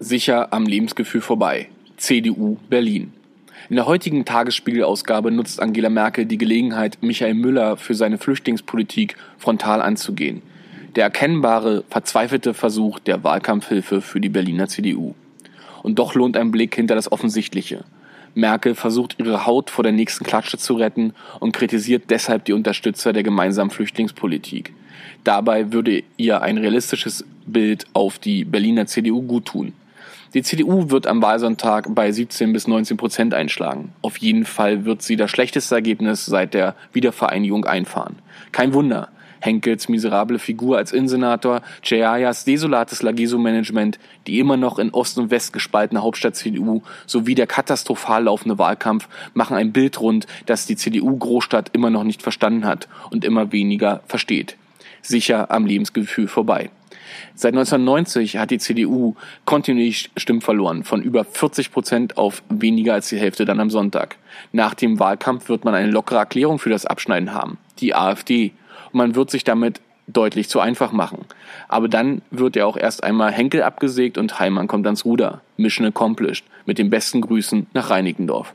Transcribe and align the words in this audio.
Sicher 0.00 0.52
am 0.52 0.66
Lebensgefühl 0.66 1.20
vorbei. 1.20 1.68
CDU 1.96 2.56
Berlin. 2.68 3.12
In 3.70 3.76
der 3.76 3.86
heutigen 3.86 4.24
Tagesspiegelausgabe 4.24 5.30
nutzt 5.30 5.62
Angela 5.62 5.88
Merkel 5.88 6.26
die 6.26 6.36
Gelegenheit, 6.36 6.98
Michael 7.00 7.34
Müller 7.34 7.76
für 7.76 7.94
seine 7.94 8.18
Flüchtlingspolitik 8.18 9.16
frontal 9.38 9.80
anzugehen. 9.80 10.42
Der 10.96 11.04
erkennbare, 11.04 11.84
verzweifelte 11.88 12.54
Versuch 12.54 12.98
der 12.98 13.22
Wahlkampfhilfe 13.22 14.00
für 14.00 14.20
die 14.20 14.28
Berliner 14.28 14.66
CDU. 14.66 15.14
Und 15.84 16.00
doch 16.00 16.16
lohnt 16.16 16.36
ein 16.36 16.50
Blick 16.50 16.74
hinter 16.74 16.96
das 16.96 17.12
Offensichtliche. 17.12 17.84
Merkel 18.34 18.74
versucht 18.74 19.20
ihre 19.20 19.46
Haut 19.46 19.70
vor 19.70 19.84
der 19.84 19.92
nächsten 19.92 20.24
Klatsche 20.24 20.58
zu 20.58 20.74
retten 20.74 21.14
und 21.38 21.52
kritisiert 21.52 22.10
deshalb 22.10 22.46
die 22.46 22.52
Unterstützer 22.52 23.12
der 23.12 23.22
gemeinsamen 23.22 23.70
Flüchtlingspolitik. 23.70 24.72
Dabei 25.22 25.72
würde 25.72 26.02
ihr 26.16 26.42
ein 26.42 26.58
realistisches 26.58 27.24
Bild 27.46 27.86
auf 27.92 28.18
die 28.18 28.44
Berliner 28.44 28.86
CDU 28.86 29.22
guttun. 29.22 29.72
Die 30.34 30.42
CDU 30.42 30.90
wird 30.90 31.06
am 31.06 31.22
Wahlsonntag 31.22 31.94
bei 31.94 32.10
17 32.10 32.52
bis 32.52 32.66
19 32.66 32.96
Prozent 32.96 33.34
einschlagen. 33.34 33.92
Auf 34.02 34.16
jeden 34.16 34.44
Fall 34.44 34.84
wird 34.84 35.02
sie 35.02 35.16
das 35.16 35.30
schlechteste 35.30 35.74
Ergebnis 35.74 36.26
seit 36.26 36.54
der 36.54 36.74
Wiedervereinigung 36.92 37.64
einfahren. 37.64 38.16
Kein 38.52 38.74
Wunder. 38.74 39.08
Henkels 39.44 39.90
miserable 39.90 40.38
Figur 40.38 40.78
als 40.78 40.92
Innensenator, 40.92 41.60
Cheyayas 41.82 42.44
desolates 42.46 43.02
Lageso-Management, 43.02 43.98
die 44.26 44.38
immer 44.38 44.56
noch 44.56 44.78
in 44.78 44.90
Ost 44.90 45.18
und 45.18 45.30
West 45.30 45.52
gespaltene 45.52 46.02
Hauptstadt-CDU 46.02 46.82
sowie 47.06 47.34
der 47.34 47.46
katastrophal 47.46 48.24
laufende 48.24 48.58
Wahlkampf 48.58 49.06
machen 49.34 49.56
ein 49.56 49.72
Bild 49.72 50.00
rund, 50.00 50.26
das 50.46 50.64
die 50.64 50.76
CDU-Großstadt 50.76 51.70
immer 51.74 51.90
noch 51.90 52.04
nicht 52.04 52.22
verstanden 52.22 52.64
hat 52.64 52.88
und 53.10 53.24
immer 53.24 53.52
weniger 53.52 54.00
versteht. 54.06 54.56
Sicher 55.02 55.50
am 55.50 55.66
Lebensgefühl 55.66 56.28
vorbei. 56.28 56.70
Seit 57.34 57.54
1990 57.54 58.38
hat 58.38 58.50
die 58.50 58.58
CDU 58.58 59.14
kontinuierlich 59.44 60.10
Stimmen 60.16 60.40
verloren, 60.40 60.84
von 60.84 61.02
über 61.02 61.24
40 61.24 61.72
Prozent 61.72 62.16
auf 62.16 62.42
weniger 62.48 62.94
als 62.94 63.08
die 63.08 63.18
Hälfte 63.18 63.44
dann 63.44 63.60
am 63.60 63.70
Sonntag. 63.70 64.16
Nach 64.52 64.74
dem 64.74 64.98
Wahlkampf 64.98 65.48
wird 65.48 65.64
man 65.64 65.74
eine 65.74 65.90
lockere 65.90 66.18
Erklärung 66.18 66.58
für 66.58 66.70
das 66.70 66.86
Abschneiden 66.86 67.32
haben, 67.32 67.58
die 67.78 67.94
AfD. 67.94 68.52
Und 68.92 68.98
man 68.98 69.14
wird 69.14 69.30
sich 69.30 69.44
damit 69.44 69.80
deutlich 70.06 70.48
zu 70.48 70.60
einfach 70.60 70.92
machen. 70.92 71.24
Aber 71.68 71.88
dann 71.88 72.22
wird 72.30 72.56
ja 72.56 72.66
auch 72.66 72.76
erst 72.76 73.04
einmal 73.04 73.32
Henkel 73.32 73.62
abgesägt 73.62 74.18
und 74.18 74.38
Heimann 74.38 74.68
kommt 74.68 74.86
ans 74.86 75.04
Ruder. 75.04 75.40
Mission 75.56 75.86
accomplished. 75.86 76.44
Mit 76.66 76.78
den 76.78 76.90
besten 76.90 77.20
Grüßen 77.20 77.66
nach 77.72 77.90
Reinickendorf. 77.90 78.54